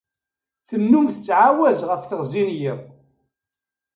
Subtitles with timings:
[0.67, 2.79] Tennum tettɛawaz ɣef teɣzi n yiḍ.